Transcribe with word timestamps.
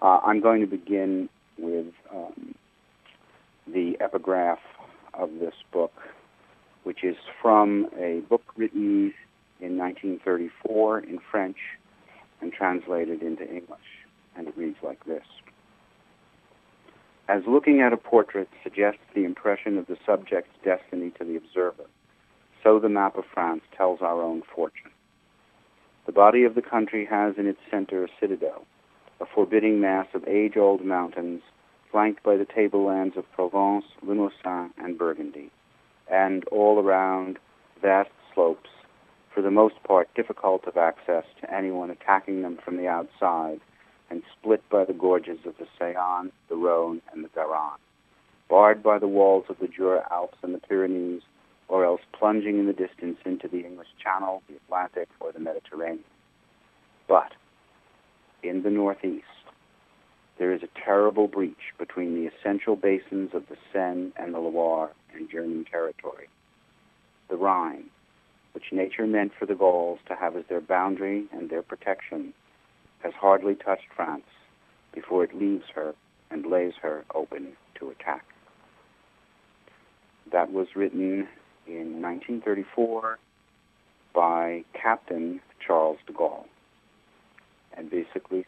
Uh, 0.00 0.20
I'm 0.24 0.40
going 0.40 0.60
to 0.60 0.66
begin 0.66 1.28
with 1.58 1.92
um, 2.14 2.54
the 3.66 3.96
epigraph 4.00 4.60
of 5.14 5.30
this 5.40 5.54
book, 5.72 5.92
which 6.84 7.02
is 7.02 7.16
from 7.42 7.88
a 7.98 8.20
book 8.28 8.42
written 8.56 9.12
in 9.60 9.76
1934 9.76 11.00
in 11.00 11.18
French 11.30 11.56
and 12.40 12.52
translated 12.52 13.22
into 13.22 13.42
English. 13.42 13.80
And 14.36 14.46
it 14.46 14.56
reads 14.56 14.76
like 14.82 15.04
this. 15.04 15.24
As 17.28 17.42
looking 17.46 17.80
at 17.80 17.92
a 17.92 17.96
portrait 17.96 18.48
suggests 18.62 19.00
the 19.14 19.24
impression 19.24 19.76
of 19.76 19.86
the 19.86 19.98
subject's 20.06 20.54
destiny 20.64 21.10
to 21.18 21.24
the 21.24 21.36
observer, 21.36 21.84
so 22.62 22.78
the 22.78 22.88
map 22.88 23.18
of 23.18 23.24
France 23.34 23.62
tells 23.76 24.00
our 24.00 24.22
own 24.22 24.42
fortune. 24.54 24.90
The 26.06 26.12
body 26.12 26.44
of 26.44 26.54
the 26.54 26.62
country 26.62 27.04
has 27.04 27.34
in 27.36 27.46
its 27.46 27.60
center 27.70 28.04
a 28.04 28.08
citadel, 28.18 28.64
a 29.20 29.26
forbidding 29.26 29.80
mass 29.80 30.06
of 30.14 30.26
age-old 30.26 30.84
mountains 30.84 31.42
flanked 31.90 32.22
by 32.22 32.36
the 32.36 32.44
tablelands 32.44 33.16
of 33.16 33.30
Provence, 33.32 33.84
Limousin, 34.02 34.70
and 34.78 34.98
Burgundy, 34.98 35.50
and 36.10 36.44
all 36.48 36.78
around 36.78 37.38
vast 37.80 38.10
slopes, 38.34 38.70
for 39.34 39.42
the 39.42 39.50
most 39.50 39.82
part 39.84 40.12
difficult 40.14 40.64
of 40.66 40.76
access 40.76 41.24
to 41.40 41.54
anyone 41.54 41.90
attacking 41.90 42.42
them 42.42 42.58
from 42.64 42.76
the 42.76 42.86
outside, 42.86 43.60
and 44.10 44.22
split 44.38 44.62
by 44.70 44.84
the 44.84 44.92
gorges 44.92 45.38
of 45.44 45.54
the 45.58 45.66
Saône, 45.78 46.30
the 46.48 46.56
Rhone, 46.56 47.02
and 47.12 47.24
the 47.24 47.28
Garonne, 47.28 47.78
barred 48.48 48.82
by 48.82 48.98
the 48.98 49.08
walls 49.08 49.44
of 49.48 49.58
the 49.58 49.68
Jura 49.68 50.06
Alps 50.10 50.38
and 50.42 50.54
the 50.54 50.58
Pyrenees, 50.58 51.22
or 51.68 51.84
else 51.84 52.00
plunging 52.12 52.58
in 52.58 52.66
the 52.66 52.72
distance 52.72 53.18
into 53.24 53.48
the 53.48 53.60
English 53.60 53.88
Channel, 54.02 54.42
the 54.48 54.56
Atlantic, 54.56 55.08
or 55.20 55.32
the 55.32 55.38
Mediterranean. 55.38 56.04
But 57.06 57.32
in 58.42 58.62
the 58.62 58.70
northeast, 58.70 59.24
there 60.38 60.52
is 60.52 60.62
a 60.62 60.80
terrible 60.84 61.26
breach 61.26 61.74
between 61.78 62.14
the 62.14 62.30
essential 62.30 62.76
basins 62.76 63.30
of 63.34 63.48
the 63.48 63.56
Seine 63.72 64.12
and 64.16 64.32
the 64.32 64.38
Loire 64.38 64.92
and 65.14 65.28
German 65.28 65.64
territory. 65.64 66.28
The 67.28 67.36
Rhine, 67.36 67.90
which 68.52 68.72
nature 68.72 69.06
meant 69.06 69.32
for 69.38 69.46
the 69.46 69.54
Gauls 69.54 69.98
to 70.06 70.14
have 70.14 70.36
as 70.36 70.44
their 70.48 70.60
boundary 70.60 71.26
and 71.32 71.50
their 71.50 71.62
protection, 71.62 72.32
has 73.02 73.12
hardly 73.14 73.54
touched 73.54 73.88
France 73.94 74.26
before 74.92 75.24
it 75.24 75.34
leaves 75.34 75.64
her 75.74 75.94
and 76.30 76.46
lays 76.46 76.74
her 76.82 77.04
open 77.14 77.56
to 77.76 77.90
attack. 77.90 78.24
That 80.30 80.52
was 80.52 80.68
written 80.76 81.26
in 81.66 82.02
1934 82.02 83.18
by 84.14 84.64
Captain 84.72 85.40
Charles 85.64 85.98
de 86.06 86.12
Gaulle 86.12 86.46
and 87.78 87.90
basically 87.90 88.44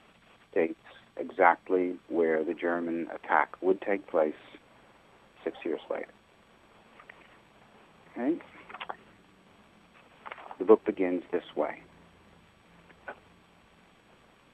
states 0.51 0.75
exactly 1.17 1.95
where 2.09 2.43
the 2.45 2.55
German 2.55 3.07
attack 3.15 3.51
would 3.63 3.81
take 3.81 4.07
place 4.09 4.35
six 5.45 5.57
years 5.65 5.81
later. 5.91 6.13
Okay? 8.13 8.39
The 10.59 10.65
book 10.65 10.85
begins 10.85 11.23
this 11.33 11.45
way. 11.57 11.81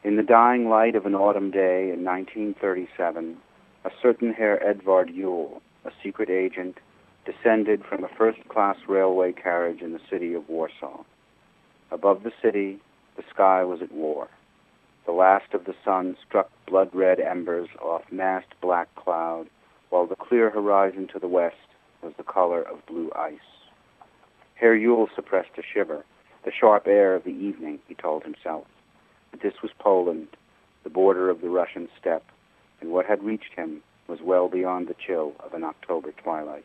In 0.05 0.17
the 0.17 0.23
dying 0.23 0.69
light 0.69 0.95
of 0.95 1.07
an 1.07 1.15
autumn 1.17 1.51
day 1.51 1.91
in 1.93 2.05
1937, 2.05 3.37
a 3.85 3.91
certain 4.01 4.33
Herr 4.33 4.65
Edvard 4.65 5.09
Uhl, 5.09 5.61
a 5.85 5.91
secret 6.03 6.31
agent, 6.31 6.77
descended 7.25 7.83
from 7.85 8.05
a 8.05 8.09
first-class 8.17 8.77
railway 8.87 9.33
carriage 9.33 9.81
in 9.81 9.93
the 9.93 10.01
city 10.09 10.35
of 10.35 10.49
Warsaw. 10.49 11.03
Above 11.91 12.23
the 12.23 12.31
city, 12.41 12.79
the 13.17 13.25
sky 13.33 13.65
was 13.65 13.83
at 13.83 13.91
war. 13.91 14.29
The 15.07 15.13
last 15.13 15.55
of 15.55 15.65
the 15.65 15.75
sun 15.85 16.17
struck 16.27 16.51
blood-red 16.67 17.21
embers 17.21 17.69
off 17.81 18.03
massed 18.11 18.61
black 18.61 18.93
cloud, 18.97 19.47
while 19.89 20.07
the 20.07 20.17
clear 20.17 20.51
horizon 20.51 21.07
to 21.13 21.21
the 21.21 21.29
west 21.29 21.57
was 22.03 22.13
the 22.17 22.25
color 22.25 22.61
of 22.61 22.85
blue 22.87 23.13
ice. 23.15 23.39
Herr 24.57 24.75
Uhl 24.77 25.09
suppressed 25.15 25.57
a 25.59 25.63
shiver, 25.63 26.05
the 26.45 26.51
sharp 26.51 26.87
air 26.89 27.15
of 27.15 27.25
the 27.25 27.31
evening, 27.31 27.79
he 27.87 27.95
told 27.95 28.25
himself. 28.25 28.67
But 29.31 29.41
this 29.41 29.63
was 29.63 29.71
Poland, 29.79 30.29
the 30.83 30.91
border 30.91 31.31
of 31.31 31.41
the 31.41 31.51
Russian 31.51 31.89
steppe, 31.99 32.25
and 32.81 32.91
what 32.91 33.07
had 33.07 33.23
reached 33.23 33.55
him 33.55 33.83
was 34.09 34.21
well 34.21 34.49
beyond 34.49 34.89
the 34.89 34.95
chill 34.95 35.35
of 35.41 35.55
an 35.55 35.63
October 35.63 36.13
twilight. 36.13 36.65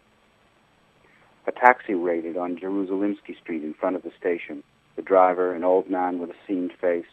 A 1.45 1.51
taxi 1.51 1.95
waited 1.95 2.37
on 2.37 2.57
Jerusalemsky 2.57 3.39
Street 3.39 3.63
in 3.63 3.73
front 3.73 3.95
of 3.95 4.03
the 4.03 4.11
station. 4.19 4.63
The 4.95 5.01
driver, 5.01 5.53
an 5.53 5.63
old 5.63 5.89
man 5.89 6.19
with 6.19 6.31
a 6.31 6.35
seamed 6.47 6.73
face, 6.73 7.05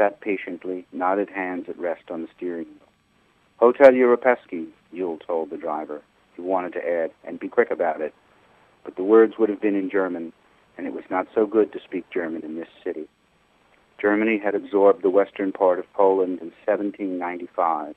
sat 0.00 0.20
patiently, 0.20 0.86
knotted 0.92 1.28
hands 1.28 1.66
at 1.68 1.78
rest 1.78 2.10
on 2.10 2.22
the 2.22 2.28
steering 2.34 2.64
wheel. 2.64 2.88
Hotel 3.58 3.92
Europejski, 3.92 4.68
Uhl 4.94 5.18
told 5.26 5.50
the 5.50 5.58
driver. 5.58 6.00
He 6.36 6.42
wanted 6.42 6.72
to 6.72 6.88
add, 6.88 7.10
and 7.24 7.38
be 7.38 7.48
quick 7.48 7.70
about 7.70 8.00
it. 8.00 8.14
But 8.82 8.96
the 8.96 9.04
words 9.04 9.34
would 9.38 9.50
have 9.50 9.60
been 9.60 9.74
in 9.74 9.90
German, 9.90 10.32
and 10.78 10.86
it 10.86 10.94
was 10.94 11.04
not 11.10 11.26
so 11.34 11.44
good 11.44 11.70
to 11.72 11.80
speak 11.84 12.08
German 12.10 12.42
in 12.42 12.56
this 12.56 12.68
city. 12.82 13.08
Germany 14.00 14.40
had 14.42 14.54
absorbed 14.54 15.02
the 15.02 15.10
western 15.10 15.52
part 15.52 15.78
of 15.78 15.92
Poland 15.92 16.38
in 16.40 16.50
1795. 16.64 17.94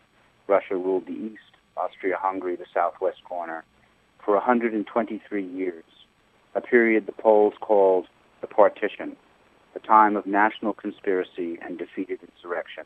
Russia 0.47 0.75
ruled 0.75 1.05
the 1.05 1.13
east, 1.13 1.39
Austria-Hungary 1.77 2.57
the 2.57 2.65
southwest 2.73 3.23
corner, 3.23 3.63
for 4.25 4.33
123 4.33 5.45
years, 5.45 5.85
a 6.53 6.59
period 6.59 7.05
the 7.05 7.13
Poles 7.13 7.53
called 7.61 8.07
the 8.41 8.47
partition, 8.47 9.15
a 9.75 9.79
time 9.79 10.15
of 10.15 10.25
national 10.25 10.73
conspiracy 10.73 11.57
and 11.61 11.77
defeated 11.77 12.19
insurrection, 12.21 12.83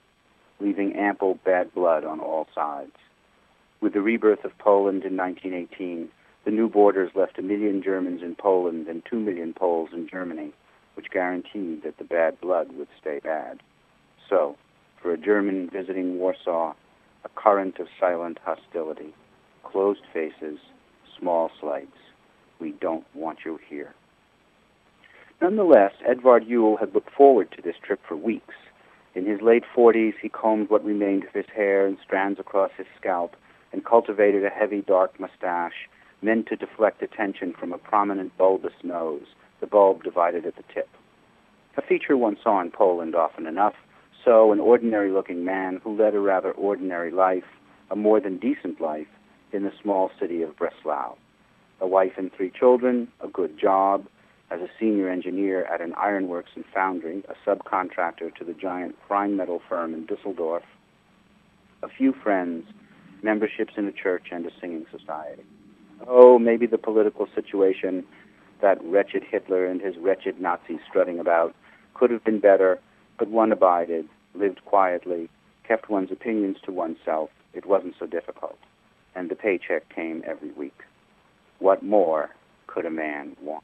leaving 0.60 0.96
ample 0.96 1.40
bad 1.46 1.74
blood 1.74 2.04
on 2.04 2.20
all 2.20 2.48
sides. 2.54 2.96
With 3.82 3.94
the 3.94 4.02
rebirth 4.02 4.44
of 4.44 4.58
Poland 4.58 5.04
in 5.04 5.16
1918, 5.16 6.10
the 6.46 6.52
new 6.52 6.70
borders 6.70 7.12
left 7.14 7.38
a 7.38 7.42
million 7.42 7.84
Germans 7.84 8.22
in 8.24 8.36
Poland 8.36 8.88
and 8.88 9.04
two 9.06 9.20
million 9.20 9.54
Poles 9.54 9.90
in 9.94 10.08
Germany, 10.08 10.54
which 10.96 11.12
guaranteed 11.12 11.84
that 11.84 11.98
the 11.98 12.04
bad 12.04 12.40
blood 12.42 12.72
would 12.74 12.88
stay 13.00 13.20
bad. 13.20 13.62
So, 14.30 14.56
for 15.02 15.12
a 15.12 15.18
German 15.18 15.70
visiting 15.70 16.18
Warsaw, 16.18 16.74
a 17.24 17.30
current 17.36 17.80
of 17.80 17.88
silent 18.00 18.40
hostility, 18.44 19.14
closed 19.64 20.04
faces, 20.14 20.58
small 21.20 21.52
slights. 21.60 21.98
We 22.60 22.72
don't 22.72 23.06
want 23.14 23.40
you 23.46 23.60
here. 23.70 23.94
Nonetheless, 25.40 25.94
Edvard 26.04 26.48
Uhl 26.48 26.80
had 26.80 26.96
looked 26.96 27.14
forward 27.14 27.52
to 27.52 27.62
this 27.62 27.76
trip 27.82 28.00
for 28.08 28.16
weeks. 28.16 28.56
In 29.14 29.26
his 29.26 29.40
late 29.42 29.64
40s, 29.76 30.16
he 30.20 30.30
combed 30.30 30.70
what 30.70 30.84
remained 30.84 31.26
of 31.26 31.34
his 31.34 31.46
hair 31.56 31.86
in 31.86 31.98
strands 32.04 32.40
across 32.40 32.72
his 32.76 32.88
scalp 33.00 33.36
and 33.72 33.86
cultivated 33.86 34.44
a 34.44 34.50
heavy 34.50 34.82
dark 34.82 35.20
mustache 35.20 35.88
meant 36.24 36.48
to 36.48 36.56
deflect 36.56 37.04
attention 37.04 37.54
from 37.54 37.72
a 37.72 37.78
prominent 37.78 38.36
bulbous 38.38 38.74
nose, 38.84 39.28
the 39.60 39.68
bulb 39.68 40.04
divided 40.04 40.46
at 40.46 40.56
the 40.56 40.64
tip. 40.74 40.90
A 41.78 41.84
feature 41.84 42.18
one 42.18 42.38
saw 42.44 42.60
in 42.60 42.72
Poland 42.72 43.14
often 43.14 43.46
enough, 43.46 43.76
so 44.26 44.52
an 44.52 44.60
ordinary-looking 44.60 45.46
man 45.46 45.80
who 45.84 45.96
led 45.96 46.16
a 46.16 46.20
rather 46.20 46.52
ordinary 46.52 47.12
life, 47.12 47.46
a 47.92 47.96
more 47.96 48.20
than 48.20 48.38
decent 48.38 48.82
life, 48.82 49.08
in 49.52 49.64
the 49.64 49.72
small 49.82 50.10
city 50.20 50.42
of 50.42 50.58
Breslau. 50.58 51.16
A 51.80 51.88
wife 51.88 52.14
and 52.18 52.34
three 52.34 52.50
children, 52.50 53.08
a 53.22 53.28
good 53.28 53.60
job, 53.60 54.08
as 54.50 54.62
a 54.62 54.70
senior 54.80 55.10
engineer 55.10 55.66
at 55.66 55.82
an 55.82 55.94
ironworks 55.96 56.52
and 56.56 56.64
foundry, 56.74 57.24
a 57.28 57.50
subcontractor 57.50 58.34
to 58.36 58.44
the 58.44 58.54
giant 58.54 58.96
Rheinmetall 59.10 59.62
firm 59.68 59.94
in 59.94 60.06
Dusseldorf, 60.06 60.64
a 61.84 61.90
few 61.90 62.14
friends, 62.14 62.66
memberships 63.22 63.74
in 63.78 63.86
a 63.88 63.92
church 63.92 64.28
and 64.32 64.46
a 64.46 64.52
singing 64.62 64.86
society. 64.92 65.44
Oh, 66.08 66.40
maybe 66.40 66.66
the 66.66 66.78
political 66.78 67.28
situation, 67.36 68.06
that 68.62 68.84
wretched 68.84 69.24
Hitler 69.24 69.66
and 69.66 69.82
his 69.82 69.98
wretched 69.98 70.40
Nazis 70.40 70.80
strutting 70.88 71.20
about, 71.20 71.56
could 71.94 72.12
have 72.12 72.24
been 72.24 72.40
better, 72.40 72.80
but 73.20 73.28
one 73.28 73.52
abided, 73.52 74.08
lived 74.34 74.64
quietly, 74.66 75.30
kept 75.68 75.90
one's 75.90 76.12
opinions 76.12 76.58
to 76.64 76.72
oneself. 76.72 77.30
It 77.54 77.66
wasn't 77.66 77.96
so 78.00 78.06
difficult 78.06 78.58
and 79.18 79.30
the 79.32 79.36
paycheck 79.36 79.94
came 79.94 80.24
every 80.28 80.52
week. 80.52 80.84
What 81.58 81.82
more 81.82 82.30
could 82.68 82.86
a 82.86 82.92
man 82.92 83.36
want? 83.42 83.64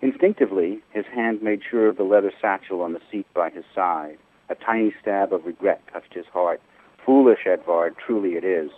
Instinctively, 0.00 0.80
his 0.90 1.06
hand 1.06 1.42
made 1.42 1.60
sure 1.68 1.88
of 1.88 1.96
the 1.96 2.04
leather 2.04 2.32
satchel 2.40 2.82
on 2.82 2.92
the 2.92 3.00
seat 3.10 3.26
by 3.34 3.50
his 3.50 3.64
side. 3.74 4.18
A 4.48 4.54
tiny 4.54 4.94
stab 5.00 5.32
of 5.32 5.44
regret 5.44 5.82
touched 5.92 6.14
his 6.14 6.26
heart. 6.26 6.60
Foolish 7.04 7.46
Edvard, 7.46 7.96
truly 7.96 8.36
it 8.36 8.44
is. 8.44 8.70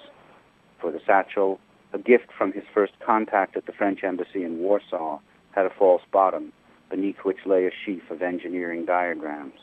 For 0.81 0.91
the 0.91 1.01
satchel, 1.07 1.61
a 1.93 1.99
gift 1.99 2.33
from 2.37 2.53
his 2.53 2.65
first 2.73 2.93
contact 3.05 3.57
at 3.57 3.67
the 3.67 3.73
French 3.73 4.03
embassy 4.03 4.45
in 4.45 4.61
Warsaw, 4.61 5.21
had 5.53 5.67
a 5.67 5.71
false 5.71 6.03
bottom, 6.11 6.53
beneath 6.89 7.19
which 7.23 7.45
lay 7.45 7.67
a 7.67 7.71
sheaf 7.85 8.11
of 8.11 8.23
engineering 8.23 8.87
diagrams. 8.87 9.61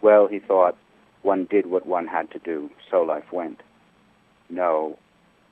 Well, 0.00 0.28
he 0.28 0.38
thought, 0.38 0.76
one 1.22 1.46
did 1.46 1.66
what 1.66 1.86
one 1.86 2.06
had 2.06 2.30
to 2.32 2.38
do, 2.38 2.70
so 2.90 3.02
life 3.02 3.32
went. 3.32 3.62
No, 4.48 4.98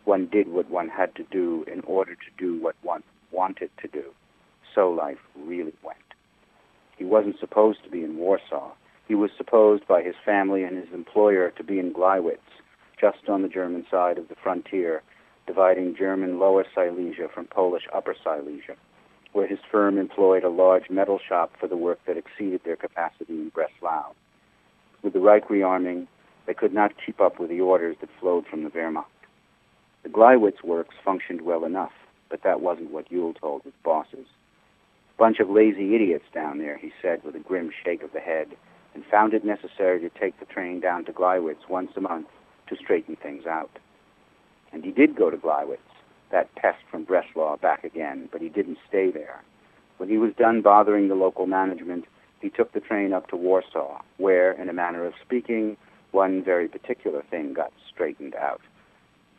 one 0.05 0.27
did 0.27 0.49
what 0.49 0.71
one 0.71 0.89
had 0.89 1.15
to 1.17 1.25
do 1.25 1.65
in 1.67 1.81
order 1.81 2.15
to 2.15 2.31
do 2.39 2.61
what 2.61 2.77
one 2.83 3.03
wanted 3.31 3.71
to 3.81 3.89
do. 3.89 4.05
So 4.75 4.91
life 4.91 5.19
really 5.37 5.75
went. 5.83 5.99
He 6.97 7.05
wasn't 7.05 7.39
supposed 7.39 7.83
to 7.85 7.91
be 7.91 8.05
in 8.05 8.17
Warsaw. 8.17 8.73
He 9.09 9.15
was 9.15 9.31
supposed 9.37 9.87
by 9.87 10.03
his 10.03 10.15
family 10.25 10.63
and 10.63 10.77
his 10.77 10.93
employer 10.95 11.51
to 11.51 11.65
be 11.65 11.79
in 11.79 11.93
Gleiwitz, 11.93 12.39
just 13.01 13.29
on 13.29 13.43
the 13.43 13.49
German 13.49 13.85
side 13.91 14.19
of 14.19 14.29
the 14.29 14.37
frontier, 14.43 15.03
dividing 15.47 15.97
German 15.97 16.39
Lower 16.39 16.65
Silesia 16.75 17.29
from 17.29 17.47
Polish 17.47 17.89
Upper 17.93 18.15
Silesia, 18.23 18.77
where 19.33 19.47
his 19.47 19.59
firm 19.71 19.99
employed 19.99 20.45
a 20.45 20.49
large 20.49 20.89
metal 20.89 21.19
shop 21.19 21.53
for 21.59 21.67
the 21.67 21.77
work 21.77 21.99
that 22.07 22.17
exceeded 22.17 22.61
their 22.65 22.77
capacity 22.77 23.35
in 23.35 23.49
Breslau. 23.49 24.13
With 25.03 25.15
the 25.15 25.21
Reich 25.21 25.49
rearming, 25.49 26.07
they 26.47 26.55
could 26.55 26.73
not 26.73 26.93
keep 27.05 27.21
up 27.21 27.41
with 27.41 27.51
the 27.51 27.61
orders 27.61 27.97
that 28.01 28.11
flowed 28.21 28.47
from 28.47 28.63
the 28.63 28.71
Wehrmacht. 28.71 29.07
The 30.05 30.09
Gleiwitz 30.09 30.63
works 30.63 30.95
functioned 31.05 31.43
well 31.43 31.65
enough, 31.65 31.93
but 32.29 32.43
that 32.45 32.61
wasn't 32.61 32.93
what 32.93 33.11
Uhl 33.11 33.39
told 33.39 33.63
his 33.63 33.75
bosses. 33.85 34.27
Bunch 35.23 35.39
of 35.39 35.49
lazy 35.49 35.95
idiots 35.95 36.25
down 36.35 36.59
there, 36.59 36.77
he 36.77 36.91
said 37.01 37.23
with 37.23 37.37
a 37.37 37.39
grim 37.39 37.71
shake 37.85 38.03
of 38.03 38.13
the 38.13 38.19
head, 38.19 38.49
and 38.93 39.05
found 39.05 39.35
it 39.35 39.45
necessary 39.45 40.01
to 40.01 40.11
take 40.19 40.41
the 40.41 40.47
train 40.47 40.81
down 40.81 41.05
to 41.05 41.13
Gleiwitz 41.13 41.69
once 41.69 41.93
a 41.95 42.01
month 42.01 42.27
to 42.67 42.75
straighten 42.75 43.15
things 43.15 43.47
out. 43.47 43.71
And 44.73 44.85
he 44.85 44.91
did 44.91 45.15
go 45.15 45.31
to 45.31 45.37
Gleiwitz, 45.37 45.79
that 46.33 46.53
pest 46.57 46.81
from 46.91 47.05
Breslau 47.05 47.57
back 47.59 47.85
again, 47.85 48.31
but 48.33 48.41
he 48.41 48.49
didn't 48.49 48.79
stay 48.89 49.13
there. 49.13 49.41
When 49.99 50.09
he 50.09 50.19
was 50.19 50.33
done 50.37 50.61
bothering 50.61 51.07
the 51.07 51.15
local 51.15 51.47
management, 51.47 52.07
he 52.41 52.51
took 52.51 52.73
the 52.73 52.81
train 52.81 53.13
up 53.13 53.29
to 53.29 53.37
Warsaw, 53.37 54.01
where, 54.17 54.51
in 54.51 54.69
a 54.69 54.73
manner 54.73 55.07
of 55.07 55.15
speaking, 55.25 55.77
one 56.11 56.43
very 56.43 56.67
particular 56.67 57.23
thing 57.31 57.53
got 57.53 57.73
straightened 57.95 58.35
out. 58.35 58.61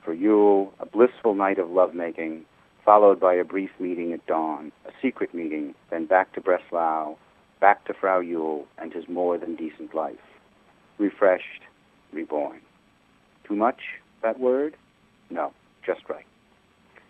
For 0.06 0.16
Uhl, 0.16 0.72
a 0.80 0.86
blissful 0.86 1.36
night 1.36 1.60
of 1.60 1.70
lovemaking, 1.70 2.46
followed 2.86 3.20
by 3.20 3.34
a 3.34 3.44
brief 3.44 3.72
meeting 3.80 4.14
at 4.14 4.26
dawn, 4.26 4.72
a 4.86 4.92
secret 5.02 5.34
meeting, 5.34 5.74
then 5.90 6.06
back 6.06 6.34
to 6.34 6.42
Breslau, 6.42 7.16
back 7.60 7.86
to 7.86 7.94
Frau 7.94 8.22
Uhl 8.22 8.66
and 8.78 8.94
his 8.94 9.08
more 9.08 9.38
than 9.38 9.56
decent 9.56 9.96
life. 9.96 10.16
Refreshed, 10.98 11.62
reborn. 12.12 12.60
Too 13.48 13.56
much, 13.56 13.80
that 14.22 14.40
word? 14.40 14.76
No, 15.30 15.54
just 15.86 16.02
right. 16.10 16.26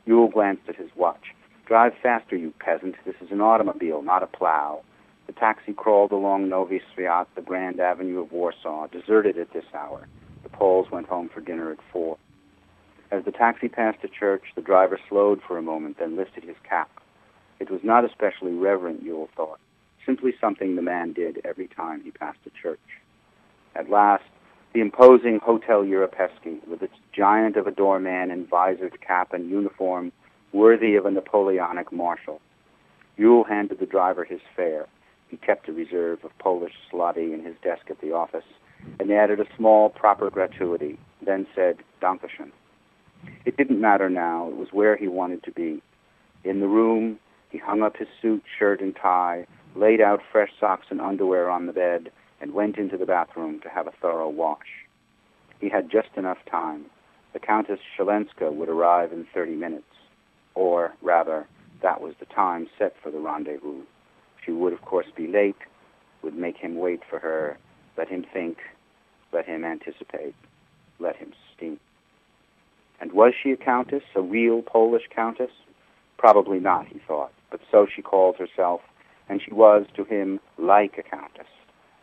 Uhl 0.08 0.32
glanced 0.32 0.70
at 0.70 0.76
his 0.76 0.90
watch. 0.96 1.34
Drive 1.66 1.94
faster, 2.02 2.36
you 2.36 2.54
peasant. 2.60 2.96
This 3.06 3.16
is 3.22 3.32
an 3.32 3.42
automobile, 3.42 4.02
not 4.02 4.24
a 4.24 4.28
plow. 4.28 4.84
The 5.28 5.34
taxi 5.34 5.74
crawled 5.74 6.12
along 6.12 6.50
Nowy 6.50 6.82
Swiat, 6.94 7.28
the 7.36 7.42
grand 7.42 7.80
avenue 7.80 8.20
of 8.20 8.32
Warsaw, 8.32 8.88
deserted 8.88 9.38
at 9.38 9.54
this 9.54 9.66
hour. 9.74 10.08
The 10.44 10.50
Poles 10.50 10.92
went 10.92 11.08
home 11.08 11.30
for 11.34 11.40
dinner 11.40 11.72
at 11.72 11.80
four. 11.92 12.18
As 13.14 13.24
the 13.26 13.32
taxi 13.32 13.70
passed 13.70 14.04
a 14.04 14.08
church, 14.08 14.42
the 14.56 14.62
driver 14.64 15.00
slowed 15.08 15.40
for 15.44 15.60
a 15.60 15.62
moment, 15.62 16.00
then 16.00 16.16
lifted 16.16 16.44
his 16.44 16.56
cap. 16.68 16.90
It 17.60 17.70
was 17.70 17.82
not 17.84 18.04
especially 18.04 18.54
reverent, 18.54 19.06
Uhl 19.06 19.30
thought, 19.36 19.60
simply 20.04 20.34
something 20.42 20.76
the 20.76 20.82
man 20.82 21.14
did 21.14 21.40
every 21.46 21.68
time 21.68 22.02
he 22.02 22.10
passed 22.10 22.40
a 22.48 22.50
church. 22.50 22.80
At 23.76 23.88
last, 23.88 24.24
the 24.74 24.82
imposing 24.82 25.38
Hotel 25.38 25.84
Europejski, 25.84 26.68
with 26.68 26.82
its 26.82 26.96
giant 27.12 27.56
of 27.56 27.68
a 27.68 27.72
doorman 27.72 28.32
in 28.32 28.48
visored 28.48 29.00
cap 29.00 29.32
and 29.32 29.48
uniform 29.48 30.12
worthy 30.52 30.96
of 30.96 31.06
a 31.06 31.12
Napoleonic 31.12 31.92
marshal. 31.92 32.42
Uhl 33.20 33.48
handed 33.48 33.78
the 33.78 33.86
driver 33.86 34.24
his 34.24 34.42
fare. 34.56 34.88
He 35.28 35.38
kept 35.38 35.70
a 35.70 35.72
reserve 35.72 36.26
of 36.26 36.36
Polish 36.40 36.74
zloty 36.92 37.32
in 37.32 37.46
his 37.46 37.56
desk 37.62 37.92
at 37.92 38.02
the 38.02 38.12
office 38.12 38.50
and 39.00 39.12
added 39.12 39.40
a 39.40 39.56
small 39.56 39.92
proper 39.92 40.32
gratuity, 40.32 40.98
then 41.24 41.46
said, 41.54 41.78
Dankeschön. 42.02 42.50
It 43.46 43.58
didn't 43.58 43.82
matter 43.82 44.10
now. 44.10 44.48
It 44.50 44.56
was 44.56 44.70
where 44.72 44.96
he 44.96 45.08
wanted 45.08 45.44
to 45.44 45.52
be. 45.52 45.82
In 46.44 46.60
the 46.60 46.68
room, 46.68 47.20
he 47.50 47.58
hung 47.58 47.82
up 47.82 47.98
his 47.98 48.08
suit, 48.22 48.44
shirt, 48.58 48.82
and 48.82 48.96
tie, 48.96 49.46
laid 49.76 50.02
out 50.02 50.22
fresh 50.32 50.52
socks 50.60 50.88
and 50.90 51.02
underwear 51.02 51.50
on 51.50 51.66
the 51.66 51.74
bed, 51.74 52.12
and 52.42 52.54
went 52.54 52.78
into 52.78 52.98
the 52.98 53.06
bathroom 53.06 53.60
to 53.62 53.70
have 53.70 53.88
a 53.88 53.94
thorough 54.02 54.30
wash. 54.30 54.86
He 55.60 55.70
had 55.70 55.90
just 55.90 56.10
enough 56.18 56.40
time. 56.50 56.86
The 57.32 57.40
Countess 57.40 57.80
Szelenska 57.98 58.52
would 58.54 58.70
arrive 58.70 59.14
in 59.14 59.26
30 59.34 59.56
minutes. 59.56 59.86
Or, 60.56 60.94
rather, 61.02 61.48
that 61.82 62.02
was 62.02 62.16
the 62.20 62.26
time 62.26 62.68
set 62.78 62.96
for 63.02 63.12
the 63.12 63.20
rendezvous. 63.20 63.84
She 64.46 64.52
would, 64.52 64.74
of 64.74 64.82
course, 64.82 65.08
be 65.16 65.28
late, 65.28 65.56
would 66.22 66.36
make 66.36 66.58
him 66.58 66.76
wait 66.76 67.02
for 67.10 67.20
her, 67.20 67.58
let 67.98 68.10
him 68.10 68.26
think, 68.34 68.58
let 69.32 69.46
him 69.46 69.64
anticipate, 69.64 70.36
let 71.00 71.16
him 71.16 71.34
steam. 71.56 71.80
And 73.04 73.12
was 73.12 73.34
she 73.36 73.52
a 73.52 73.58
countess, 73.58 74.04
a 74.16 74.22
real 74.22 74.62
Polish 74.62 75.10
countess? 75.14 75.52
Probably 76.18 76.62
not, 76.62 76.88
he 76.88 77.02
thought, 77.06 77.34
but 77.52 77.60
so 77.70 77.86
she 77.86 78.02
called 78.02 78.38
herself, 78.38 78.80
and 79.28 79.42
she 79.42 79.52
was 79.52 79.86
to 79.98 80.06
him 80.06 80.40
like 80.58 80.98
a 80.98 81.04
countess, 81.04 81.50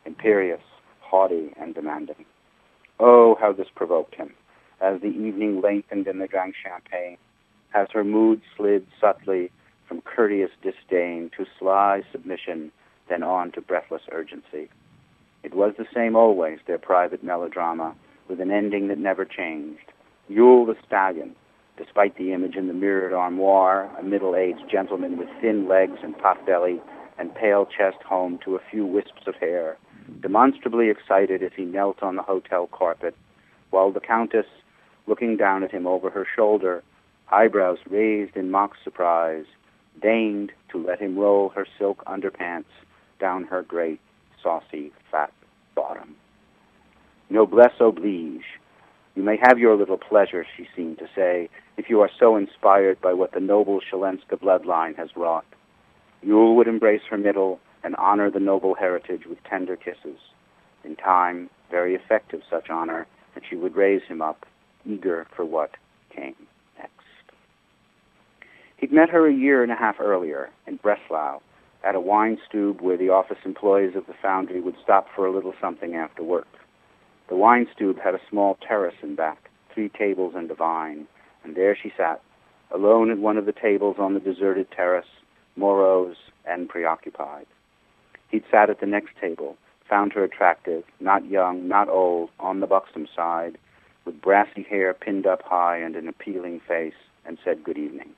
imperious, 0.05 0.61
haughty, 1.01 1.55
and 1.59 1.75
demanding. 1.75 2.27
Oh, 2.99 3.39
how 3.41 3.51
this 3.51 3.69
provoked 3.75 4.15
him, 4.15 4.35
as 4.83 5.01
the 5.01 5.07
evening 5.07 5.63
lengthened 5.63 6.07
and 6.07 6.21
they 6.21 6.27
drank 6.27 6.55
champagne, 6.63 7.17
as 7.73 7.89
her 7.95 8.05
mood 8.05 8.43
slid 8.55 8.87
subtly 9.01 9.51
from 9.89 10.03
courteous 10.03 10.51
disdain 10.61 11.31
to 11.35 11.47
sly 11.59 12.03
submission, 12.13 12.73
then 13.09 13.23
on 13.23 13.53
to 13.53 13.63
breathless 13.63 14.03
urgency. 14.13 14.69
It 15.43 15.55
was 15.55 15.73
the 15.79 15.87
same 15.95 16.15
always, 16.15 16.59
their 16.67 16.77
private 16.77 17.25
melodrama, 17.25 17.95
with 18.29 18.39
an 18.39 18.51
ending 18.51 18.89
that 18.89 18.99
never 18.99 19.25
changed. 19.25 19.93
Uhl 20.31 20.65
the 20.65 20.77
stallion, 20.87 21.35
despite 21.77 22.17
the 22.17 22.33
image 22.33 22.55
in 22.55 22.69
the 22.69 22.73
mirrored 22.73 23.13
armoire, 23.13 23.91
a 23.99 24.03
middle-aged 24.03 24.71
gentleman 24.71 25.19
with 25.19 25.29
thin 25.41 25.67
legs 25.67 25.99
and 26.03 26.17
pot 26.19 26.47
belly 26.47 26.81
and 27.19 27.35
pale 27.35 27.67
chest 27.67 28.01
home 28.05 28.39
to 28.45 28.55
a 28.55 28.61
few 28.71 28.87
wisps 28.87 29.27
of 29.27 29.35
hair, 29.35 29.77
demonstrably 30.21 30.89
excited 30.89 31.43
as 31.43 31.51
he 31.57 31.65
knelt 31.65 32.03
on 32.03 32.15
the 32.15 32.23
hotel 32.23 32.69
carpet, 32.71 33.17
while 33.71 33.91
the 33.91 34.01
Countess, 34.01 34.47
looking 35.07 35.37
down 35.37 35.65
at 35.65 35.73
him 35.73 35.87
over 35.87 36.11
her 36.11 36.27
shoulder, 36.37 36.83
eyebrows 37.33 37.79
raised 37.89 38.37
in 38.37 38.51
mock 38.51 38.73
surprise, 38.85 39.47
deigned 40.01 40.53
to 40.71 40.79
let 40.79 41.01
him 41.01 41.19
roll 41.19 41.49
her 41.49 41.67
silk 41.79 42.05
underpants 42.05 42.71
down 43.19 43.45
her 43.45 43.63
great, 43.63 44.01
saucy, 44.43 44.93
fat 45.11 45.33
bottom. 45.75 46.15
Noblesse 47.29 47.81
oblige. 47.81 48.60
You 49.15 49.23
may 49.23 49.37
have 49.43 49.59
your 49.59 49.77
little 49.77 49.99
pleasure, 49.99 50.47
she 50.57 50.69
seemed 50.77 50.99
to 50.99 51.09
say, 51.15 51.49
if 51.77 51.91
you 51.91 52.01
are 52.01 52.11
so 52.19 52.37
inspired 52.37 53.01
by 53.01 53.13
what 53.13 53.33
the 53.33 53.41
noble 53.41 53.81
Szelenska 53.81 54.37
bloodline 54.41 54.97
has 54.97 55.17
wrought. 55.17 55.47
Uhl 56.25 56.55
would 56.55 56.69
embrace 56.69 57.03
her 57.11 57.19
middle 57.19 57.59
and 57.83 57.97
honor 57.97 58.31
the 58.31 58.41
noble 58.41 58.75
heritage 58.75 59.27
with 59.27 59.43
tender 59.45 59.77
kisses. 59.77 60.19
In 60.85 60.97
time, 60.97 61.51
very 61.71 61.95
effective 61.95 62.43
such 62.49 62.71
honor, 62.71 63.07
and 63.35 63.45
she 63.49 63.57
would 63.57 63.77
raise 63.77 64.03
him 64.03 64.23
up, 64.23 64.47
eager 64.87 65.27
for 65.35 65.45
what 65.45 65.71
came. 66.15 66.37
Next. 66.79 66.93
He'd 68.77 68.93
met 68.93 69.11
her 69.11 69.27
a 69.27 69.33
year 69.33 69.63
and 69.63 69.73
a 69.73 69.77
half 69.77 70.01
earlier 70.01 70.51
in 70.67 70.77
Breslau 70.77 71.41
at 71.83 71.95
a 71.95 72.01
wine 72.01 72.39
stube 72.47 72.81
where 72.81 72.97
the 72.97 73.09
office 73.09 73.39
employees 73.45 73.97
of 73.97 74.07
the 74.07 74.15
foundry 74.23 74.61
would 74.61 74.77
stop 74.83 75.09
for 75.15 75.27
a 75.27 75.33
little 75.33 75.55
something 75.61 75.95
after 75.95 76.23
work. 76.23 76.49
The 77.31 77.37
wine 77.37 77.69
stube 77.73 78.01
had 78.01 78.17
a 78.17 78.21
small 78.29 78.57
terrace 78.57 78.97
in 79.05 79.15
back, 79.15 79.51
three 79.73 79.89
tables 79.89 80.35
and 80.37 80.51
a 80.51 80.55
vine, 80.55 81.07
and 81.45 81.55
there 81.55 81.77
she 81.77 81.93
sat, 81.97 82.21
alone 82.73 83.09
at 83.09 83.19
one 83.19 83.39
of 83.39 83.47
the 83.47 83.53
tables 83.53 83.97
on 84.01 84.15
the 84.15 84.21
deserted 84.21 84.73
terrace, 84.73 85.07
morose 85.55 86.17
and 86.45 86.69
preoccupied. 86.69 87.47
He'd 88.31 88.43
sat 88.51 88.69
at 88.69 88.81
the 88.81 88.87
next 88.87 89.17
table, 89.21 89.57
found 89.89 90.13
her 90.13 90.25
attractive, 90.25 90.83
not 90.99 91.25
young, 91.25 91.69
not 91.69 91.89
old, 91.89 92.31
on 92.41 92.59
the 92.59 92.67
buxom 92.67 93.07
side, 93.15 93.59
with 94.05 94.21
brassy 94.21 94.65
hair 94.65 94.93
pinned 94.93 95.25
up 95.25 95.43
high 95.43 95.77
and 95.77 95.95
an 95.95 96.09
appealing 96.09 96.59
face, 96.67 96.95
and 97.25 97.39
said 97.45 97.63
good 97.63 97.79
evening. 97.79 98.11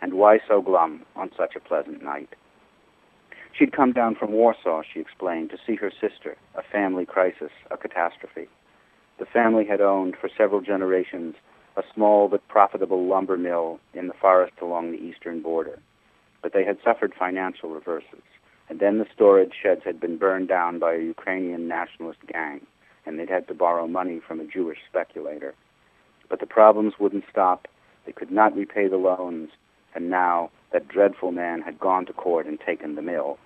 And 0.00 0.14
why 0.14 0.38
so 0.46 0.62
glum 0.62 1.02
on 1.16 1.32
such 1.36 1.56
a 1.56 1.60
pleasant 1.60 2.00
night? 2.00 2.28
She'd 3.52 3.72
come 3.72 3.92
down 3.92 4.14
from 4.14 4.32
Warsaw, 4.32 4.82
she 4.82 5.00
explained, 5.00 5.50
to 5.50 5.58
see 5.66 5.76
her 5.76 5.90
sister, 5.90 6.36
a 6.54 6.62
family 6.62 7.04
crisis, 7.04 7.50
a 7.70 7.76
catastrophe. 7.76 8.48
The 9.18 9.26
family 9.26 9.66
had 9.66 9.80
owned 9.80 10.16
for 10.16 10.30
several 10.36 10.62
generations 10.62 11.36
a 11.76 11.82
small 11.94 12.28
but 12.28 12.46
profitable 12.48 13.06
lumber 13.06 13.36
mill 13.36 13.78
in 13.94 14.08
the 14.08 14.14
forest 14.14 14.54
along 14.60 14.90
the 14.90 14.98
eastern 14.98 15.42
border. 15.42 15.78
But 16.42 16.52
they 16.52 16.64
had 16.64 16.78
suffered 16.82 17.14
financial 17.18 17.70
reverses, 17.70 18.22
and 18.68 18.80
then 18.80 18.98
the 18.98 19.06
storage 19.14 19.52
sheds 19.62 19.82
had 19.84 20.00
been 20.00 20.16
burned 20.16 20.48
down 20.48 20.78
by 20.78 20.94
a 20.94 21.00
Ukrainian 21.00 21.68
nationalist 21.68 22.20
gang, 22.26 22.66
and 23.06 23.18
they'd 23.18 23.30
had 23.30 23.48
to 23.48 23.54
borrow 23.54 23.86
money 23.86 24.20
from 24.26 24.40
a 24.40 24.44
Jewish 24.46 24.78
speculator. 24.88 25.54
But 26.28 26.40
the 26.40 26.46
problems 26.46 26.94
wouldn't 26.98 27.24
stop. 27.30 27.68
They 28.06 28.12
could 28.12 28.30
not 28.30 28.56
repay 28.56 28.88
the 28.88 28.96
loans, 28.96 29.50
and 29.94 30.10
now 30.10 30.50
that 30.72 30.88
dreadful 30.88 31.32
man 31.32 31.62
had 31.62 31.78
gone 31.78 32.06
to 32.06 32.12
court 32.12 32.46
and 32.46 32.58
taken 32.60 32.94
the 32.94 33.02
mill. 33.02 33.38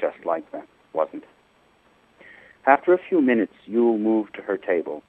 Just 0.00 0.24
like 0.24 0.50
that, 0.52 0.66
wasn't 0.92 1.24
it? 1.24 1.28
After 2.66 2.92
a 2.92 2.98
few 2.98 3.20
minutes, 3.20 3.54
Uhl 3.68 3.98
moved 3.98 4.34
to 4.34 4.42
her 4.42 4.56
table. 4.56 5.02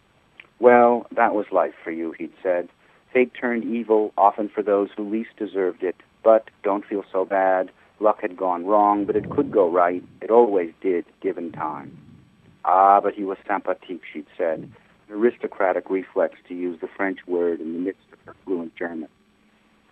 Well, 0.60 1.08
that 1.16 1.36
was 1.36 1.46
life 1.52 1.74
for 1.84 1.92
you, 1.92 2.14
he'd 2.18 2.34
said. 2.42 2.70
Fate 3.12 3.32
turned 3.40 3.64
evil, 3.64 4.12
often 4.18 4.50
for 4.50 4.64
those 4.64 4.90
who 4.96 5.08
least 5.08 5.30
deserved 5.38 5.84
it. 5.84 5.96
But 6.24 6.50
don't 6.64 6.86
feel 6.86 7.04
so 7.12 7.26
bad. 7.26 7.70
Luck 8.00 8.22
had 8.22 8.36
gone 8.36 8.66
wrong, 8.66 9.06
but 9.06 9.16
it 9.16 9.30
could 9.30 9.52
go 9.52 9.70
right. 9.70 10.04
It 10.22 10.32
always 10.32 10.74
did, 10.82 11.06
given 11.22 11.52
time. 11.52 11.96
Ah, 12.66 13.00
but 13.02 13.14
he 13.14 13.24
was 13.24 13.38
sympathique, 13.48 14.02
she'd 14.12 14.26
said, 14.38 14.60
an 15.10 15.16
aristocratic 15.16 15.90
reflex 15.90 16.36
to 16.48 16.56
use 16.56 16.80
the 16.82 16.88
French 16.88 17.20
word 17.28 17.60
in 17.60 17.74
the 17.74 17.80
midst 17.80 18.04
of 18.12 18.20
her 18.26 18.36
fluent 18.46 18.76
German. 18.76 19.10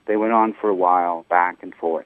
They 0.08 0.18
went 0.18 0.34
on 0.34 0.54
for 0.60 0.70
a 0.70 0.76
while, 0.76 1.26
back 1.30 1.58
and 1.62 1.74
forth. 1.76 2.06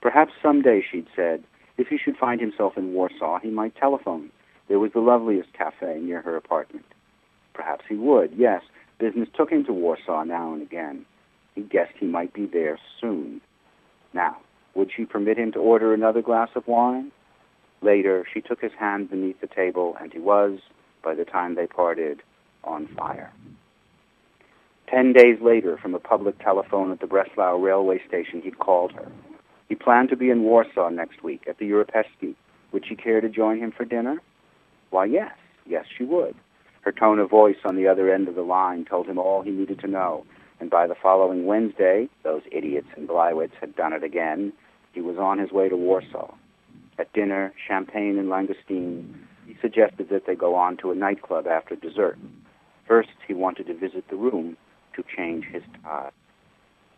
Perhaps 0.00 0.32
some 0.42 0.62
day, 0.62 0.82
she'd 0.90 1.06
said, 1.14 1.44
if 1.76 1.88
he 1.88 1.98
should 1.98 2.16
find 2.16 2.40
himself 2.40 2.76
in 2.76 2.92
Warsaw, 2.92 3.38
he 3.38 3.50
might 3.50 3.76
telephone. 3.76 4.30
There 4.68 4.78
was 4.78 4.92
the 4.92 5.00
loveliest 5.00 5.52
cafe 5.52 5.98
near 6.00 6.22
her 6.22 6.36
apartment. 6.36 6.86
Perhaps 7.54 7.84
he 7.88 7.96
would, 7.96 8.32
yes. 8.36 8.62
Business 8.98 9.28
took 9.34 9.50
him 9.50 9.64
to 9.64 9.72
Warsaw 9.72 10.24
now 10.24 10.52
and 10.52 10.62
again. 10.62 11.06
He 11.54 11.62
guessed 11.62 11.94
he 11.98 12.06
might 12.06 12.32
be 12.32 12.46
there 12.46 12.78
soon. 13.00 13.40
Now, 14.12 14.38
would 14.74 14.90
she 14.94 15.04
permit 15.04 15.38
him 15.38 15.52
to 15.52 15.58
order 15.58 15.92
another 15.92 16.22
glass 16.22 16.50
of 16.54 16.66
wine? 16.66 17.12
Later, 17.82 18.26
she 18.32 18.40
took 18.40 18.60
his 18.60 18.72
hand 18.78 19.10
beneath 19.10 19.40
the 19.40 19.46
table, 19.46 19.96
and 20.00 20.12
he 20.12 20.18
was, 20.18 20.60
by 21.02 21.14
the 21.14 21.24
time 21.24 21.54
they 21.54 21.66
parted, 21.66 22.22
on 22.62 22.86
fire. 22.88 23.32
Ten 24.90 25.12
days 25.12 25.38
later, 25.40 25.76
from 25.76 25.94
a 25.94 26.00
public 26.00 26.40
telephone 26.40 26.90
at 26.90 26.98
the 26.98 27.06
Breslau 27.06 27.56
railway 27.56 28.00
station, 28.08 28.42
he'd 28.42 28.58
called 28.58 28.90
her. 28.92 29.12
He 29.68 29.76
planned 29.76 30.08
to 30.08 30.16
be 30.16 30.30
in 30.30 30.42
Warsaw 30.42 30.88
next 30.88 31.22
week 31.22 31.44
at 31.48 31.58
the 31.58 31.70
Europejski. 31.70 32.34
Would 32.72 32.84
she 32.88 32.96
care 32.96 33.20
to 33.20 33.28
join 33.28 33.60
him 33.60 33.70
for 33.70 33.84
dinner? 33.84 34.20
Why, 34.90 35.04
yes. 35.04 35.30
Yes, 35.64 35.84
she 35.96 36.02
would. 36.02 36.34
Her 36.80 36.90
tone 36.90 37.20
of 37.20 37.30
voice 37.30 37.58
on 37.64 37.76
the 37.76 37.86
other 37.86 38.12
end 38.12 38.26
of 38.26 38.34
the 38.34 38.42
line 38.42 38.84
told 38.84 39.06
him 39.06 39.16
all 39.16 39.42
he 39.42 39.52
needed 39.52 39.78
to 39.80 39.86
know, 39.86 40.24
and 40.58 40.68
by 40.68 40.88
the 40.88 40.96
following 41.00 41.46
Wednesday, 41.46 42.08
those 42.24 42.42
idiots 42.50 42.88
in 42.96 43.06
Gleiwitz 43.06 43.54
had 43.60 43.76
done 43.76 43.92
it 43.92 44.02
again, 44.02 44.52
he 44.92 45.00
was 45.00 45.18
on 45.18 45.38
his 45.38 45.52
way 45.52 45.68
to 45.68 45.76
Warsaw. 45.76 46.34
At 46.98 47.12
dinner, 47.12 47.54
champagne 47.68 48.18
and 48.18 48.28
langoustine, 48.28 49.14
he 49.46 49.56
suggested 49.62 50.08
that 50.08 50.26
they 50.26 50.34
go 50.34 50.56
on 50.56 50.78
to 50.78 50.90
a 50.90 50.96
nightclub 50.96 51.46
after 51.46 51.76
dessert. 51.76 52.18
First, 52.88 53.10
he 53.28 53.34
wanted 53.34 53.68
to 53.68 53.74
visit 53.74 54.08
the 54.08 54.16
room 54.16 54.56
to 54.96 55.04
change 55.16 55.44
his 55.44 55.62
tie. 55.82 56.10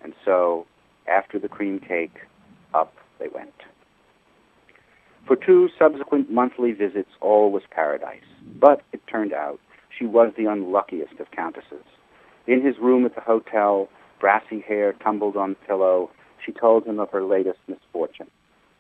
And 0.03 0.15
so, 0.25 0.67
after 1.09 1.39
the 1.39 1.49
cream 1.49 1.79
cake, 1.79 2.17
up 2.75 2.95
they 3.19 3.29
went. 3.29 3.53
For 5.27 5.37
two 5.37 5.69
subsequent 5.79 6.31
monthly 6.31 6.73
visits, 6.73 7.11
all 7.21 7.53
was 7.53 7.63
paradise. 7.71 8.25
But 8.61 8.83
it 8.93 9.01
turned 9.07 9.33
out 9.33 9.61
she 9.97 10.07
was 10.07 10.33
the 10.37 10.47
unluckiest 10.47 11.21
of 11.21 11.31
countesses. 11.31 11.85
In 12.47 12.65
his 12.65 12.79
room 12.79 13.05
at 13.05 13.15
the 13.15 13.21
hotel, 13.21 13.89
brassy 14.21 14.61
hair 14.61 14.95
tumbled 14.95 15.37
on 15.37 15.51
the 15.51 15.67
pillow, 15.67 16.11
she 16.45 16.53
told 16.53 16.85
him 16.85 16.99
of 16.99 17.11
her 17.11 17.23
latest 17.23 17.59
misfortune. 17.69 18.31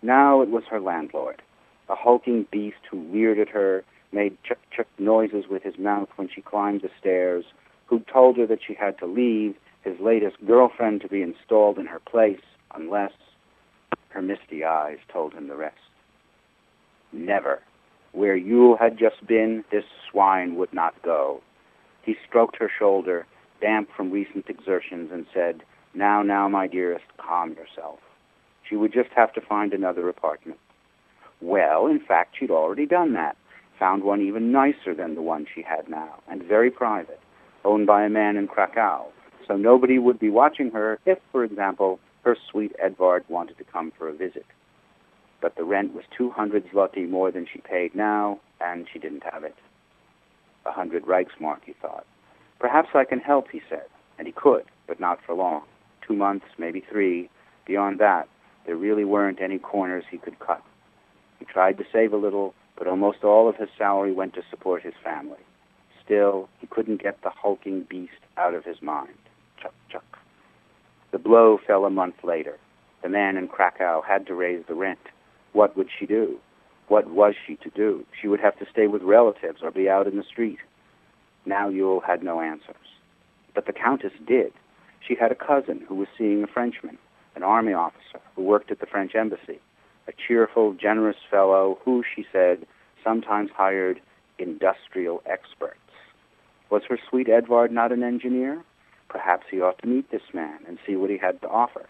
Now 0.03 0.43
it 0.43 0.49
was 0.49 0.65
her 0.69 0.81
landlord, 0.81 1.43
a 1.89 1.95
hulking 1.95 2.47
beast 2.51 2.79
who 2.91 3.07
leered 3.13 3.39
at 3.39 3.49
her, 3.51 3.85
made 4.11 4.37
chuck-chuck 4.43 4.89
noises 4.99 5.45
with 5.49 5.63
his 5.63 5.79
mouth 5.79 6.09
when 6.17 6.29
she 6.29 6.43
climbed 6.43 6.83
the 6.83 6.91
stairs, 6.99 7.45
who 7.87 8.01
told 8.01 8.37
her 8.37 8.47
that 8.47 8.61
she 8.67 8.75
had 8.75 8.99
to 8.99 9.07
leave, 9.07 9.55
his 9.83 9.99
latest 10.01 10.37
girlfriend 10.47 11.01
to 11.01 11.09
be 11.09 11.23
installed 11.23 11.79
in 11.79 11.87
her 11.87 12.01
place, 12.01 12.41
unless 12.75 13.13
her 14.11 14.23
misty 14.23 14.65
eyes 14.65 14.99
told 15.13 15.33
him 15.33 15.49
the 15.49 15.57
rest. 15.57 15.77
Never. 17.13 17.61
Where 18.13 18.37
Uhl 18.37 18.79
had 18.79 18.99
just 18.99 19.27
been, 19.27 19.65
this 19.71 19.85
swine 20.11 20.57
would 20.57 20.73
not 20.73 21.01
go. 21.03 21.41
He 22.03 22.17
stroked 22.29 22.57
her 22.57 22.71
shoulder, 22.79 23.27
damp 23.61 23.89
from 23.97 24.11
recent 24.11 24.49
exertions, 24.49 25.11
and 25.13 25.27
said, 25.33 25.63
Now, 25.95 26.23
now, 26.23 26.49
my 26.49 26.67
dearest, 26.67 27.05
calm 27.17 27.51
yourself. 27.51 28.01
She 28.69 28.77
would 28.77 28.93
just 28.93 29.11
have 29.15 29.33
to 29.35 29.41
find 29.41 29.73
another 29.73 30.09
apartment. 30.09 30.59
Well, 31.41 31.87
in 31.87 32.01
fact, 32.01 32.37
she'd 32.39 32.51
already 32.51 32.87
done 32.87 33.15
that. 33.15 33.37
Found 33.79 34.05
one 34.05 34.21
even 34.21 34.53
nicer 34.53 34.95
than 34.95 35.15
the 35.15 35.23
one 35.23 35.47
she 35.53 35.63
had 35.63 35.89
now, 35.89 36.23
and 36.29 36.43
very 36.43 36.71
private, 36.71 37.21
owned 37.65 37.87
by 37.87 38.05
a 38.05 38.09
man 38.09 38.37
in 38.37 38.49
Krakow. 38.49 39.07
So 39.47 39.57
nobody 39.57 39.99
would 39.99 40.19
be 40.19 40.31
watching 40.31 40.71
her 40.71 40.99
if, 41.05 41.19
for 41.31 41.45
example, 41.45 41.99
her 42.25 42.37
sweet 42.51 42.73
Edvard 42.79 43.25
wanted 43.29 43.59
to 43.59 43.65
come 43.65 43.93
for 43.97 44.09
a 44.09 44.15
visit. 44.15 44.47
But 45.41 45.57
the 45.57 45.65
rent 45.65 45.93
was 45.95 46.05
200 46.17 46.69
zloty 46.71 47.09
more 47.09 47.33
than 47.33 47.47
she 47.53 47.59
paid 47.61 47.95
now, 47.95 48.39
and 48.61 48.87
she 48.93 48.99
didn't 48.99 49.25
have 49.25 49.43
it. 49.43 49.57
A 50.65 50.71
hundred 50.71 51.05
Reichsmark, 51.05 51.59
he 51.67 51.73
thought. 51.73 52.07
Perhaps 52.61 52.91
I 52.95 53.05
can 53.05 53.19
help, 53.19 53.51
he 53.51 53.61
said. 53.69 53.87
And 54.19 54.27
he 54.29 54.33
could, 54.33 54.65
but 54.87 55.01
not 55.01 55.19
for 55.27 55.35
long. 55.35 55.63
Two 56.07 56.15
months, 56.15 56.47
maybe 56.59 56.85
three. 56.89 57.29
Beyond 57.67 57.99
that, 57.99 58.29
there 58.67 58.77
really 58.77 59.05
weren't 59.05 59.41
any 59.41 59.59
corners 59.59 60.05
he 60.09 60.19
could 60.19 60.39
cut. 60.39 60.63
He 61.41 61.45
tried 61.45 61.77
to 61.79 61.85
save 61.93 62.13
a 62.13 62.17
little, 62.17 62.55
but 62.79 62.87
almost 62.87 63.25
all 63.25 63.49
of 63.49 63.57
his 63.57 63.69
salary 63.77 64.13
went 64.13 64.35
to 64.35 64.43
support 64.49 64.83
his 64.83 64.95
family. 65.03 65.39
Still, 66.13 66.51
he 66.61 66.67
couldn't 66.67 67.03
get 67.03 67.23
the 67.23 67.31
hulking 67.31 67.87
beast 67.89 68.21
out 68.37 68.53
of 68.53 68.67
his 68.67 68.83
mind. 68.83 69.17
Chuck, 69.59 69.73
chuck. 69.91 70.19
The 71.11 71.19
blow 71.19 71.59
fell 71.67 71.87
a 71.87 71.91
month 71.91 72.17
later. 72.23 72.59
The 73.03 73.09
man 73.09 73.39
in 73.39 73.49
Krakow 73.49 74.03
had 74.07 74.27
to 74.27 74.35
raise 74.35 74.63
the 74.69 74.75
rent. 74.75 74.99
What 75.55 75.75
would 75.75 75.89
she 75.99 76.05
do? 76.05 76.37
What 76.89 77.09
was 77.09 77.33
she 77.47 77.57
to 77.57 77.71
do? 77.71 78.05
She 78.21 78.29
would 78.29 78.41
have 78.41 78.59
to 78.59 78.67
stay 78.71 78.89
with 78.89 79.01
relatives 79.01 79.61
or 79.63 79.71
be 79.71 79.89
out 79.89 80.07
in 80.07 80.19
the 80.19 80.23
street. 80.23 80.59
Now 81.47 81.71
Uhl 81.71 82.03
had 82.05 82.23
no 82.23 82.43
answers. 82.43 82.77
But 83.55 83.65
the 83.65 83.73
Countess 83.73 84.13
did. 84.27 84.53
She 85.01 85.15
had 85.15 85.33
a 85.33 85.35
cousin 85.35 85.83
who 85.89 85.95
was 85.95 86.09
seeing 86.19 86.43
a 86.45 86.47
Frenchman, 86.47 86.99
an 87.37 87.43
army 87.43 87.73
officer 87.73 88.21
who 88.37 88.43
worked 88.43 88.71
at 88.71 88.81
the 88.81 88.87
French 88.87 89.15
embassy, 89.15 89.61
a 90.07 90.13
cheerful, 90.29 90.75
generous 90.75 91.17
fellow 91.31 91.79
who, 91.87 92.05
she 92.15 92.27
said, 92.31 92.67
sometimes 93.03 93.51
hired 93.57 93.99
industrial 94.39 95.23
experts. 95.25 95.79
Was 96.73 96.85
her 96.89 96.99
sweet 97.11 97.29
Edvard 97.29 97.71
not 97.71 97.93
an 97.93 98.03
engineer? 98.03 98.65
Perhaps 99.11 99.45
he 99.51 99.61
ought 99.61 99.79
to 99.83 99.87
meet 99.87 100.11
this 100.11 100.23
man 100.33 100.61
and 100.67 100.79
see 100.87 100.97
what 100.97 101.11
he 101.11 101.19
had 101.19 101.39
to 101.43 101.49
offer. 101.49 101.85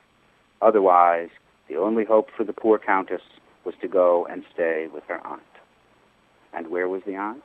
Otherwise, 0.60 1.28
the 1.68 1.76
only 1.76 2.04
hope 2.04 2.30
for 2.36 2.42
the 2.42 2.52
poor 2.52 2.80
countess 2.80 3.22
was 3.64 3.76
to 3.80 3.86
go 3.86 4.26
and 4.28 4.42
stay 4.52 4.88
with 4.92 5.04
her 5.04 5.24
aunt. 5.24 5.42
And 6.52 6.66
where 6.66 6.88
was 6.88 7.02
the 7.06 7.14
aunt? 7.14 7.44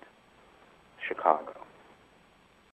Chicago. 1.08 1.54